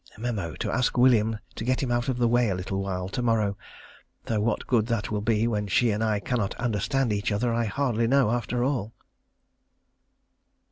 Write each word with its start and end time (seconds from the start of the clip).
Mem.: 0.17 0.55
To 0.55 0.71
ask 0.71 0.97
William 0.97 1.37
to 1.53 1.63
get 1.63 1.83
him 1.83 1.91
out 1.91 2.09
of 2.09 2.17
the 2.17 2.27
way 2.27 2.47
for 2.47 2.53
a 2.53 2.55
little 2.57 2.81
while 2.81 3.07
to 3.09 3.21
morrow, 3.21 3.55
though 4.25 4.39
what 4.41 4.65
good 4.65 4.87
that 4.87 5.11
will 5.11 5.21
be 5.21 5.45
when 5.47 5.67
she 5.67 5.91
and 5.91 6.03
I 6.03 6.19
cannot 6.19 6.55
understand 6.55 7.13
each 7.13 7.31
other, 7.31 7.53
I 7.53 7.65
hardly 7.65 8.07
know 8.07 8.31
after 8.31 8.63
all.... 8.63 8.93